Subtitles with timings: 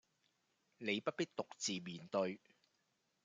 [0.79, 2.39] 你不必獨自面對